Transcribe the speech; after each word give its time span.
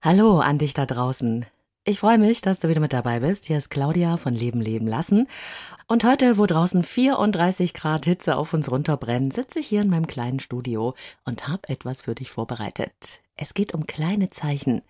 Hallo 0.00 0.38
an 0.38 0.58
dich 0.58 0.74
da 0.74 0.86
draußen. 0.86 1.44
Ich 1.82 1.98
freue 1.98 2.18
mich, 2.18 2.40
dass 2.40 2.60
du 2.60 2.68
wieder 2.68 2.78
mit 2.78 2.92
dabei 2.92 3.18
bist. 3.18 3.46
Hier 3.46 3.56
ist 3.56 3.68
Claudia 3.68 4.16
von 4.16 4.32
Leben 4.32 4.60
leben 4.60 4.86
lassen. 4.86 5.26
Und 5.88 6.04
heute, 6.04 6.38
wo 6.38 6.46
draußen 6.46 6.84
34 6.84 7.74
Grad 7.74 8.04
Hitze 8.04 8.36
auf 8.36 8.54
uns 8.54 8.70
runterbrennen, 8.70 9.32
sitze 9.32 9.58
ich 9.58 9.66
hier 9.66 9.80
in 9.80 9.90
meinem 9.90 10.06
kleinen 10.06 10.38
Studio 10.38 10.94
und 11.24 11.48
habe 11.48 11.68
etwas 11.68 12.02
für 12.02 12.14
dich 12.14 12.30
vorbereitet. 12.30 13.22
Es 13.36 13.54
geht 13.54 13.74
um 13.74 13.88
kleine 13.88 14.30
Zeichen. 14.30 14.82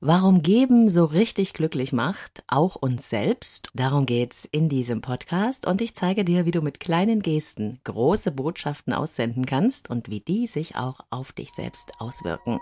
Warum 0.00 0.40
Geben 0.40 0.88
so 0.88 1.04
richtig 1.04 1.52
glücklich 1.52 1.92
macht, 1.92 2.42
auch 2.46 2.76
uns 2.76 3.10
selbst. 3.10 3.68
Darum 3.74 4.06
geht's 4.06 4.48
in 4.50 4.70
diesem 4.70 5.02
Podcast 5.02 5.66
und 5.66 5.82
ich 5.82 5.94
zeige 5.94 6.24
dir, 6.24 6.46
wie 6.46 6.50
du 6.50 6.62
mit 6.62 6.80
kleinen 6.80 7.20
Gesten 7.20 7.78
große 7.84 8.32
Botschaften 8.32 8.94
aussenden 8.94 9.44
kannst 9.44 9.90
und 9.90 10.08
wie 10.08 10.20
die 10.20 10.46
sich 10.46 10.76
auch 10.76 11.00
auf 11.10 11.32
dich 11.32 11.50
selbst 11.52 11.92
auswirken. 11.98 12.58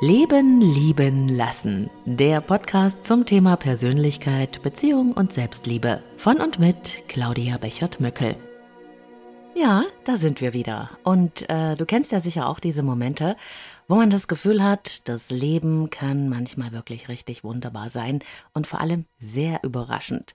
Leben, 0.00 0.60
lieben, 0.60 1.28
lassen. 1.28 1.88
Der 2.04 2.40
Podcast 2.40 3.04
zum 3.04 3.26
Thema 3.26 3.56
Persönlichkeit, 3.56 4.60
Beziehung 4.60 5.12
und 5.12 5.32
Selbstliebe. 5.32 6.02
Von 6.16 6.38
und 6.40 6.58
mit 6.58 7.06
Claudia 7.06 7.58
Bechert-Möckel. 7.58 8.36
Ja, 9.54 9.84
da 10.04 10.16
sind 10.16 10.40
wir 10.40 10.52
wieder. 10.52 10.90
Und 11.04 11.48
äh, 11.48 11.76
du 11.76 11.86
kennst 11.86 12.10
ja 12.10 12.18
sicher 12.18 12.48
auch 12.48 12.58
diese 12.58 12.82
Momente, 12.82 13.36
wo 13.86 13.94
man 13.94 14.10
das 14.10 14.26
Gefühl 14.26 14.64
hat, 14.64 15.08
das 15.08 15.30
Leben 15.30 15.90
kann 15.90 16.28
manchmal 16.28 16.72
wirklich 16.72 17.08
richtig 17.08 17.44
wunderbar 17.44 17.88
sein 17.88 18.18
und 18.52 18.66
vor 18.66 18.80
allem 18.80 19.06
sehr 19.18 19.60
überraschend. 19.62 20.34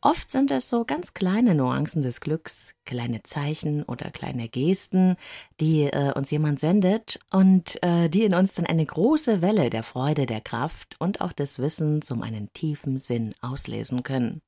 Oft 0.00 0.30
sind 0.30 0.52
es 0.52 0.68
so 0.68 0.84
ganz 0.84 1.12
kleine 1.12 1.56
Nuancen 1.56 2.02
des 2.02 2.20
Glücks, 2.20 2.72
kleine 2.84 3.24
Zeichen 3.24 3.82
oder 3.82 4.12
kleine 4.12 4.48
Gesten, 4.48 5.16
die 5.60 5.84
äh, 5.84 6.12
uns 6.14 6.30
jemand 6.30 6.60
sendet 6.60 7.18
und 7.32 7.82
äh, 7.82 8.08
die 8.08 8.22
in 8.22 8.34
uns 8.34 8.54
dann 8.54 8.66
eine 8.66 8.86
große 8.86 9.42
Welle 9.42 9.70
der 9.70 9.82
Freude, 9.82 10.26
der 10.26 10.40
Kraft 10.40 10.94
und 11.00 11.20
auch 11.20 11.32
des 11.32 11.58
Wissens 11.58 12.12
um 12.12 12.22
einen 12.22 12.52
tiefen 12.52 12.98
Sinn 12.98 13.34
auslesen 13.40 14.04
können. 14.04 14.40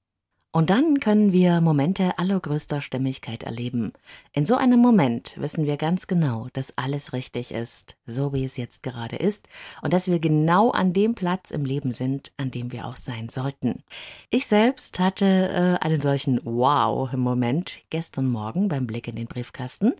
Und 0.52 0.68
dann 0.68 0.98
können 0.98 1.32
wir 1.32 1.60
Momente 1.60 2.18
allergrößter 2.18 2.80
Stimmigkeit 2.80 3.44
erleben. 3.44 3.92
In 4.32 4.44
so 4.44 4.56
einem 4.56 4.80
Moment 4.80 5.36
wissen 5.36 5.64
wir 5.64 5.76
ganz 5.76 6.08
genau, 6.08 6.48
dass 6.54 6.76
alles 6.76 7.12
richtig 7.12 7.52
ist, 7.52 7.96
so 8.04 8.32
wie 8.32 8.44
es 8.44 8.56
jetzt 8.56 8.82
gerade 8.82 9.14
ist, 9.14 9.48
und 9.80 9.92
dass 9.92 10.08
wir 10.08 10.18
genau 10.18 10.72
an 10.72 10.92
dem 10.92 11.14
Platz 11.14 11.52
im 11.52 11.64
Leben 11.64 11.92
sind, 11.92 12.32
an 12.36 12.50
dem 12.50 12.72
wir 12.72 12.86
auch 12.86 12.96
sein 12.96 13.28
sollten. 13.28 13.84
Ich 14.28 14.46
selbst 14.46 14.98
hatte 14.98 15.24
äh, 15.24 15.84
einen 15.84 16.00
solchen 16.00 16.40
Wow-Moment 16.44 17.82
gestern 17.90 18.28
Morgen 18.28 18.68
beim 18.68 18.88
Blick 18.88 19.06
in 19.06 19.14
den 19.14 19.28
Briefkasten. 19.28 19.94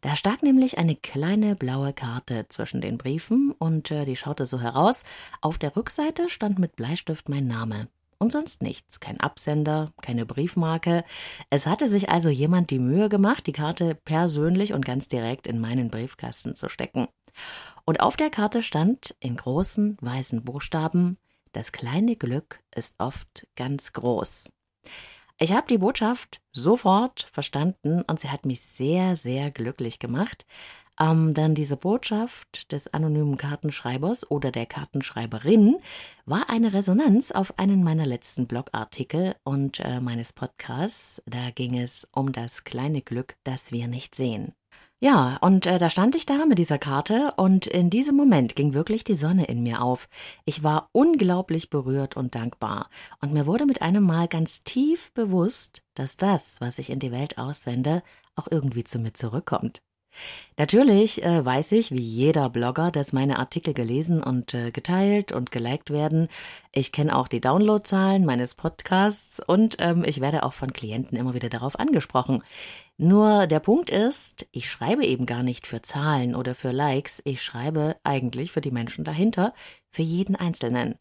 Da 0.00 0.16
stak 0.16 0.42
nämlich 0.42 0.78
eine 0.78 0.96
kleine 0.96 1.54
blaue 1.54 1.92
Karte 1.92 2.46
zwischen 2.48 2.80
den 2.80 2.96
Briefen 2.96 3.52
und 3.58 3.90
äh, 3.90 4.06
die 4.06 4.16
schaute 4.16 4.46
so 4.46 4.58
heraus. 4.58 5.04
Auf 5.42 5.58
der 5.58 5.76
Rückseite 5.76 6.30
stand 6.30 6.58
mit 6.58 6.76
Bleistift 6.76 7.28
mein 7.28 7.46
Name 7.46 7.88
und 8.22 8.32
sonst 8.32 8.62
nichts. 8.62 9.00
Kein 9.00 9.20
Absender, 9.20 9.92
keine 10.00 10.24
Briefmarke. 10.24 11.04
Es 11.50 11.66
hatte 11.66 11.86
sich 11.86 12.08
also 12.08 12.30
jemand 12.30 12.70
die 12.70 12.78
Mühe 12.78 13.08
gemacht, 13.08 13.46
die 13.46 13.52
Karte 13.52 13.94
persönlich 13.94 14.72
und 14.72 14.84
ganz 14.84 15.08
direkt 15.08 15.46
in 15.46 15.58
meinen 15.58 15.90
Briefkasten 15.90 16.54
zu 16.54 16.70
stecken. 16.70 17.08
Und 17.84 18.00
auf 18.00 18.16
der 18.16 18.30
Karte 18.30 18.62
stand 18.62 19.14
in 19.20 19.36
großen 19.36 19.98
weißen 20.00 20.44
Buchstaben 20.44 21.18
Das 21.52 21.72
kleine 21.72 22.16
Glück 22.16 22.60
ist 22.74 22.94
oft 22.98 23.46
ganz 23.56 23.92
groß. 23.92 24.52
Ich 25.38 25.52
habe 25.52 25.66
die 25.68 25.78
Botschaft 25.78 26.40
sofort 26.52 27.26
verstanden 27.32 28.02
und 28.02 28.20
sie 28.20 28.30
hat 28.30 28.46
mich 28.46 28.60
sehr, 28.60 29.16
sehr 29.16 29.50
glücklich 29.50 29.98
gemacht, 29.98 30.46
ähm, 31.02 31.34
dann 31.34 31.54
diese 31.54 31.76
Botschaft 31.76 32.70
des 32.70 32.92
anonymen 32.94 33.36
Kartenschreibers 33.36 34.30
oder 34.30 34.52
der 34.52 34.66
Kartenschreiberin 34.66 35.78
war 36.26 36.48
eine 36.48 36.72
Resonanz 36.72 37.32
auf 37.32 37.58
einen 37.58 37.82
meiner 37.82 38.06
letzten 38.06 38.46
Blogartikel 38.46 39.34
und 39.42 39.80
äh, 39.80 40.00
meines 40.00 40.32
Podcasts. 40.32 41.20
Da 41.26 41.50
ging 41.50 41.76
es 41.76 42.08
um 42.12 42.30
das 42.30 42.62
kleine 42.62 43.02
Glück, 43.02 43.36
das 43.42 43.72
wir 43.72 43.88
nicht 43.88 44.14
sehen. 44.14 44.52
Ja, 45.00 45.38
und 45.40 45.66
äh, 45.66 45.78
da 45.78 45.90
stand 45.90 46.14
ich 46.14 46.26
da 46.26 46.46
mit 46.46 46.58
dieser 46.58 46.78
Karte 46.78 47.32
und 47.36 47.66
in 47.66 47.90
diesem 47.90 48.14
Moment 48.14 48.54
ging 48.54 48.72
wirklich 48.72 49.02
die 49.02 49.14
Sonne 49.14 49.46
in 49.46 49.64
mir 49.64 49.82
auf. 49.82 50.08
Ich 50.44 50.62
war 50.62 50.90
unglaublich 50.92 51.70
berührt 51.70 52.16
und 52.16 52.36
dankbar 52.36 52.88
und 53.20 53.32
mir 53.32 53.48
wurde 53.48 53.66
mit 53.66 53.82
einem 53.82 54.04
Mal 54.04 54.28
ganz 54.28 54.62
tief 54.62 55.12
bewusst, 55.14 55.82
dass 55.94 56.16
das, 56.16 56.60
was 56.60 56.78
ich 56.78 56.90
in 56.90 57.00
die 57.00 57.10
Welt 57.10 57.36
aussende, 57.36 58.04
auch 58.36 58.46
irgendwie 58.48 58.84
zu 58.84 59.00
mir 59.00 59.12
zurückkommt. 59.12 59.82
Natürlich 60.62 61.24
äh, 61.24 61.44
weiß 61.44 61.72
ich, 61.72 61.90
wie 61.90 62.00
jeder 62.00 62.48
Blogger, 62.48 62.92
dass 62.92 63.12
meine 63.12 63.40
Artikel 63.40 63.74
gelesen 63.74 64.22
und 64.22 64.54
äh, 64.54 64.70
geteilt 64.70 65.32
und 65.32 65.50
geliked 65.50 65.90
werden. 65.90 66.28
Ich 66.70 66.92
kenne 66.92 67.16
auch 67.16 67.26
die 67.26 67.40
Downloadzahlen 67.40 68.24
meines 68.24 68.54
Podcasts 68.54 69.40
und 69.44 69.74
ähm, 69.80 70.04
ich 70.06 70.20
werde 70.20 70.44
auch 70.44 70.52
von 70.52 70.72
Klienten 70.72 71.18
immer 71.18 71.34
wieder 71.34 71.48
darauf 71.48 71.80
angesprochen. 71.80 72.44
Nur 72.96 73.48
der 73.48 73.58
Punkt 73.58 73.90
ist, 73.90 74.46
ich 74.52 74.70
schreibe 74.70 75.04
eben 75.04 75.26
gar 75.26 75.42
nicht 75.42 75.66
für 75.66 75.82
Zahlen 75.82 76.36
oder 76.36 76.54
für 76.54 76.70
Likes, 76.70 77.20
ich 77.24 77.42
schreibe 77.42 77.96
eigentlich 78.04 78.52
für 78.52 78.60
die 78.60 78.70
Menschen 78.70 79.02
dahinter, 79.02 79.54
für 79.90 80.02
jeden 80.02 80.36
Einzelnen. 80.36 80.94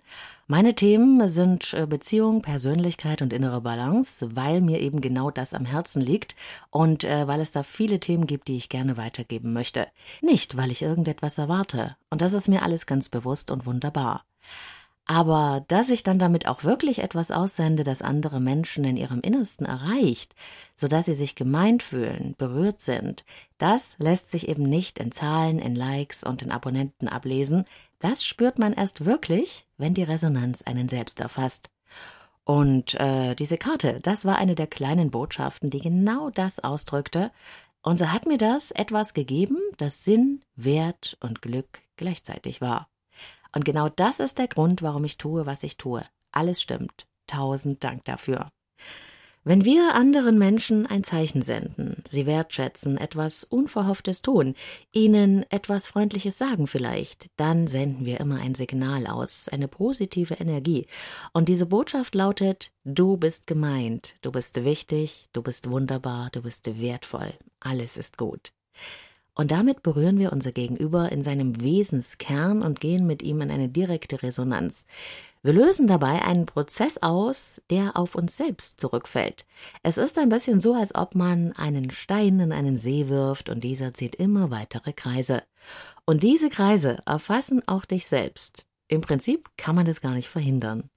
Meine 0.48 0.74
Themen 0.74 1.30
sind 1.30 1.74
äh, 1.74 1.86
Beziehung, 1.86 2.42
Persönlichkeit 2.42 3.22
und 3.22 3.32
innere 3.32 3.62
Balance, 3.62 4.36
weil 4.36 4.62
mir 4.62 4.82
eben 4.82 5.00
genau 5.00 5.32
das 5.32 5.54
am 5.54 5.66
Herzen 5.66 6.02
liegt 6.02 6.36
und 6.72 7.04
äh, 7.04 7.28
weil 7.28 7.40
es 7.40 7.52
da 7.52 7.64
viele 7.64 8.00
Themen 8.00 8.26
gibt, 8.26 8.48
die 8.48 8.58
ich 8.58 8.68
gerne 8.68 8.98
weitergeben 8.98 9.51
möchte. 9.54 9.88
Nicht, 10.22 10.58
weil 10.58 10.72
ich 10.72 10.82
irgendetwas 10.82 11.38
erwarte. 11.38 11.96
Und 12.10 12.22
das 12.22 12.34
ist 12.34 12.48
mir 12.48 12.64
alles 12.64 12.86
ganz 12.86 13.10
bewusst 13.10 13.52
und 13.52 13.66
wunderbar. 13.66 14.24
Aber 15.06 15.66
dass 15.68 15.90
ich 15.90 16.04
dann 16.04 16.20
damit 16.20 16.48
auch 16.48 16.64
wirklich 16.64 17.00
etwas 17.00 17.32
aussende, 17.32 17.84
das 17.84 18.02
andere 18.02 18.40
Menschen 18.40 18.86
in 18.86 18.98
ihrem 18.98 19.20
Innersten 19.22 19.66
erreicht, 19.66 20.36
sodass 20.76 21.06
sie 21.06 21.16
sich 21.16 21.36
gemeint 21.36 21.84
fühlen, 21.84 22.36
berührt 22.38 22.82
sind, 22.82 23.26
das 23.58 23.96
lässt 23.98 24.32
sich 24.32 24.48
eben 24.48 24.64
nicht 24.64 25.00
in 25.00 25.12
Zahlen, 25.12 25.60
in 25.60 25.76
Likes 25.76 26.24
und 26.24 26.42
in 26.42 26.52
Abonnenten 26.52 27.08
ablesen. 27.08 27.66
Das 28.00 28.24
spürt 28.24 28.58
man 28.58 28.74
erst 28.74 29.04
wirklich, 29.06 29.66
wenn 29.78 29.94
die 29.94 30.04
Resonanz 30.04 30.62
einen 30.62 30.88
selbst 30.88 31.20
erfasst. 31.20 31.72
Und 32.44 32.96
äh, 32.96 33.36
diese 33.36 33.58
Karte, 33.58 34.00
das 34.02 34.26
war 34.26 34.38
eine 34.38 34.56
der 34.56 34.68
kleinen 34.68 35.12
Botschaften, 35.12 35.70
die 35.70 35.80
genau 35.80 36.30
das 36.30 36.60
ausdrückte. 36.60 37.32
Und 37.84 37.98
so 37.98 38.12
hat 38.12 38.26
mir 38.26 38.38
das 38.38 38.72
etwas 38.72 39.14
gegeben, 39.14 39.58
das 39.78 40.04
Sinn, 40.04 40.44
Wert 40.56 41.18
und 41.20 41.42
Glück 41.42 41.82
gleichzeitig 41.96 42.62
war. 42.62 42.90
Und 43.54 43.66
genau 43.66 43.90
das 43.90 44.20
ist 44.20 44.38
der 44.38 44.48
Grund, 44.48 44.82
warum 44.82 45.04
ich 45.04 45.18
tue, 45.18 45.46
was 45.46 45.64
ich 45.64 45.78
tue. 45.78 46.06
Alles 46.32 46.62
stimmt. 46.62 47.08
Tausend 47.28 47.84
Dank 47.84 48.06
dafür. 48.06 48.52
Wenn 49.44 49.66
wir 49.66 49.96
anderen 49.96 50.38
Menschen 50.38 50.86
ein 50.86 51.04
Zeichen 51.04 51.42
senden, 51.42 52.04
sie 52.08 52.28
wertschätzen, 52.28 52.98
etwas 52.98 53.44
Unverhofftes 53.44 54.22
tun, 54.22 54.54
ihnen 54.92 55.50
etwas 55.50 55.88
Freundliches 55.88 56.38
sagen 56.38 56.68
vielleicht, 56.68 57.28
dann 57.38 57.66
senden 57.66 58.06
wir 58.06 58.20
immer 58.20 58.40
ein 58.40 58.54
Signal 58.54 59.08
aus, 59.08 59.50
eine 59.50 59.68
positive 59.68 60.36
Energie. 60.36 60.86
Und 61.34 61.50
diese 61.50 61.66
Botschaft 61.66 62.14
lautet, 62.14 62.72
du 62.84 63.18
bist 63.18 63.48
gemeint, 63.48 64.14
du 64.22 64.32
bist 64.32 64.64
wichtig, 64.64 65.30
du 65.34 65.42
bist 65.42 65.72
wunderbar, 65.72 66.30
du 66.32 66.44
bist 66.44 66.80
wertvoll, 66.80 67.34
alles 67.60 67.98
ist 67.98 68.20
gut. 68.20 68.52
Und 69.34 69.52
damit 69.52 69.82
berühren 69.82 70.20
wir 70.20 70.34
unser 70.34 70.52
Gegenüber 70.52 71.12
in 71.12 71.24
seinem 71.24 71.62
Wesenskern 71.62 72.62
und 72.62 72.80
gehen 72.80 73.08
mit 73.08 73.24
ihm 73.24 73.42
in 73.42 73.50
eine 73.50 73.70
direkte 73.70 74.22
Resonanz. 74.22 74.86
Wir 75.44 75.54
lösen 75.54 75.88
dabei 75.88 76.22
einen 76.22 76.46
Prozess 76.46 77.00
aus, 77.02 77.62
der 77.72 77.98
auf 77.98 78.14
uns 78.14 78.38
selbst 78.38 78.80
zurückfällt. 78.80 79.48
Es 79.82 79.98
ist 79.98 80.20
ein 80.20 80.30
bisschen 80.30 80.60
so, 80.60 80.76
als 80.76 80.94
ob 80.94 81.16
man 81.16 81.54
einen 81.54 81.90
Stein 81.90 82.40
in 82.40 82.52
einen 82.52 82.78
See 82.78 83.08
wirft 83.08 83.50
und 83.50 83.64
dieser 83.64 83.94
zieht 83.96 84.16
immer 84.16 84.52
weitere 84.52 84.94
Kreise. 84.94 85.42
Und 86.06 86.22
diese 86.22 86.50
Kreise 86.50 87.00
erfassen 87.08 87.68
auch 87.68 87.86
dich 87.86 88.06
selbst. 88.06 88.68
Im 88.88 89.02
Prinzip 89.02 89.50
kann 89.58 89.76
man 89.76 89.88
das 89.88 90.02
gar 90.02 90.14
nicht 90.14 90.28
verhindern. 90.28 90.91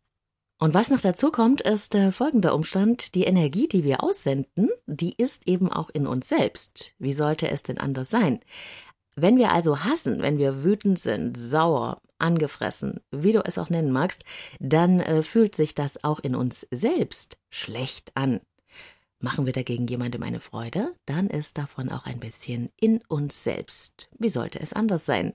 Und 0.64 0.72
was 0.72 0.88
noch 0.88 1.02
dazu 1.02 1.30
kommt, 1.30 1.60
ist 1.60 1.94
äh, 1.94 2.10
folgender 2.10 2.54
Umstand. 2.54 3.14
Die 3.14 3.24
Energie, 3.24 3.68
die 3.68 3.84
wir 3.84 4.02
aussenden, 4.02 4.70
die 4.86 5.12
ist 5.14 5.46
eben 5.46 5.70
auch 5.70 5.90
in 5.90 6.06
uns 6.06 6.26
selbst. 6.26 6.94
Wie 6.98 7.12
sollte 7.12 7.50
es 7.50 7.62
denn 7.62 7.76
anders 7.76 8.08
sein? 8.08 8.40
Wenn 9.14 9.36
wir 9.36 9.52
also 9.52 9.84
hassen, 9.84 10.22
wenn 10.22 10.38
wir 10.38 10.64
wütend 10.64 10.98
sind, 10.98 11.36
sauer, 11.36 12.00
angefressen, 12.16 13.00
wie 13.10 13.32
du 13.32 13.44
es 13.44 13.58
auch 13.58 13.68
nennen 13.68 13.92
magst, 13.92 14.24
dann 14.58 15.00
äh, 15.00 15.22
fühlt 15.22 15.54
sich 15.54 15.74
das 15.74 16.02
auch 16.02 16.18
in 16.20 16.34
uns 16.34 16.66
selbst 16.70 17.36
schlecht 17.50 18.12
an. 18.14 18.40
Machen 19.18 19.44
wir 19.44 19.52
dagegen 19.52 19.86
jemandem 19.86 20.22
eine 20.22 20.40
Freude, 20.40 20.92
dann 21.04 21.28
ist 21.28 21.58
davon 21.58 21.90
auch 21.90 22.06
ein 22.06 22.20
bisschen 22.20 22.70
in 22.80 23.02
uns 23.08 23.44
selbst. 23.44 24.08
Wie 24.18 24.30
sollte 24.30 24.60
es 24.60 24.72
anders 24.72 25.04
sein? 25.04 25.34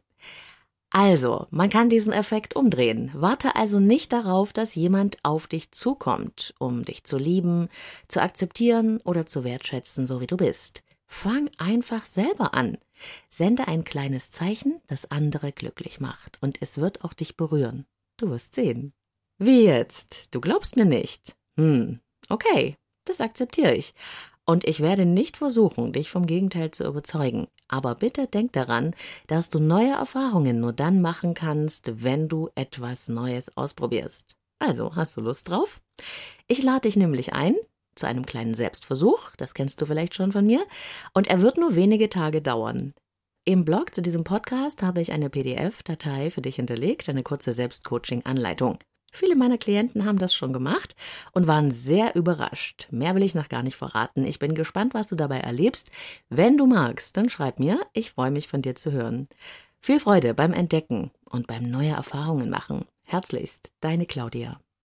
Also, 0.91 1.45
man 1.51 1.69
kann 1.69 1.89
diesen 1.89 2.13
Effekt 2.13 2.55
umdrehen. 2.55 3.11
Warte 3.13 3.55
also 3.55 3.79
nicht 3.79 4.11
darauf, 4.11 4.53
dass 4.53 4.73
jemand 4.73 5.17
auf 5.23 5.45
dich 5.45 5.71
zukommt, 5.71 6.55
um 6.57 6.83
dich 6.83 7.03
zu 7.03 7.17
lieben, 7.17 7.69
zu 8.07 8.21
akzeptieren 8.21 8.99
oder 9.03 9.27
zu 9.27 9.43
wertschätzen, 9.43 10.07
so 10.07 10.19
wie 10.19 10.27
du 10.27 10.35
bist. 10.35 10.83
Fang 11.05 11.49
einfach 11.57 12.05
selber 12.05 12.53
an. 12.53 12.77
Sende 13.29 13.67
ein 13.67 13.83
kleines 13.83 14.31
Zeichen, 14.31 14.81
das 14.87 15.09
andere 15.11 15.51
glücklich 15.51 15.99
macht, 15.99 16.41
und 16.41 16.57
es 16.61 16.79
wird 16.79 17.03
auch 17.03 17.13
dich 17.13 17.37
berühren. 17.37 17.85
Du 18.17 18.29
wirst 18.29 18.55
sehen. 18.55 18.93
Wie 19.37 19.63
jetzt? 19.63 20.33
Du 20.33 20.41
glaubst 20.41 20.75
mir 20.75 20.85
nicht. 20.85 21.35
Hm, 21.57 21.99
okay, 22.29 22.75
das 23.05 23.21
akzeptiere 23.21 23.75
ich. 23.75 23.93
Und 24.49 24.67
ich 24.67 24.79
werde 24.79 25.05
nicht 25.05 25.37
versuchen, 25.37 25.93
dich 25.93 26.09
vom 26.09 26.25
Gegenteil 26.25 26.71
zu 26.71 26.83
überzeugen. 26.83 27.49
Aber 27.67 27.93
bitte 27.93 28.25
denk 28.25 28.51
daran, 28.53 28.95
dass 29.27 29.51
du 29.51 29.59
neue 29.59 29.91
Erfahrungen 29.91 30.59
nur 30.59 30.73
dann 30.73 31.03
machen 31.03 31.35
kannst, 31.35 32.03
wenn 32.03 32.27
du 32.27 32.49
etwas 32.55 33.09
Neues 33.09 33.55
ausprobierst. 33.55 34.37
Also, 34.57 34.95
hast 34.95 35.15
du 35.15 35.21
Lust 35.21 35.49
drauf? 35.49 35.81
Ich 36.47 36.63
lade 36.63 36.81
dich 36.81 36.95
nämlich 36.95 37.31
ein 37.33 37.57
zu 37.93 38.07
einem 38.07 38.25
kleinen 38.25 38.55
Selbstversuch, 38.55 39.35
das 39.37 39.53
kennst 39.53 39.83
du 39.83 39.85
vielleicht 39.85 40.15
schon 40.15 40.31
von 40.31 40.47
mir, 40.47 40.65
und 41.13 41.27
er 41.27 41.43
wird 41.43 41.57
nur 41.57 41.75
wenige 41.75 42.09
Tage 42.09 42.41
dauern. 42.41 42.95
Im 43.45 43.65
Blog 43.65 43.93
zu 43.93 44.01
diesem 44.01 44.23
Podcast 44.23 44.81
habe 44.81 44.99
ich 44.99 45.11
eine 45.11 45.29
PDF-Datei 45.29 46.31
für 46.31 46.41
dich 46.41 46.55
hinterlegt, 46.55 47.07
eine 47.07 47.21
kurze 47.21 47.53
Selbstcoaching-Anleitung. 47.53 48.79
Viele 49.11 49.35
meiner 49.35 49.57
Klienten 49.57 50.05
haben 50.05 50.17
das 50.19 50.33
schon 50.33 50.53
gemacht 50.53 50.95
und 51.31 51.47
waren 51.47 51.71
sehr 51.71 52.15
überrascht. 52.15 52.87
Mehr 52.91 53.15
will 53.15 53.23
ich 53.23 53.35
noch 53.35 53.49
gar 53.49 53.63
nicht 53.63 53.75
verraten. 53.75 54.25
Ich 54.25 54.39
bin 54.39 54.55
gespannt, 54.55 54.93
was 54.93 55.07
du 55.07 55.15
dabei 55.15 55.39
erlebst. 55.39 55.91
Wenn 56.29 56.57
du 56.57 56.65
magst, 56.65 57.17
dann 57.17 57.29
schreib 57.29 57.59
mir. 57.59 57.79
Ich 57.93 58.11
freue 58.11 58.31
mich 58.31 58.47
von 58.47 58.61
dir 58.61 58.75
zu 58.75 58.91
hören. 58.91 59.27
Viel 59.81 59.99
Freude 59.99 60.33
beim 60.33 60.53
Entdecken 60.53 61.11
und 61.25 61.47
beim 61.47 61.63
neue 61.63 61.91
Erfahrungen 61.91 62.49
machen. 62.49 62.85
Herzlichst, 63.03 63.73
deine 63.81 64.05
Claudia. 64.05 64.59